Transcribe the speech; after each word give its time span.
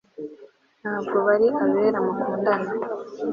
Ntabwo 0.81 1.15
bari 1.27 1.47
abera 1.63 1.99
mukundana 2.05 2.69